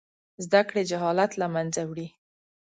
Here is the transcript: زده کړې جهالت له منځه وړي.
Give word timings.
زده 0.45 0.61
کړې 0.69 0.81
جهالت 0.89 1.31
له 1.41 1.47
منځه 1.55 1.81
وړي. 1.89 2.07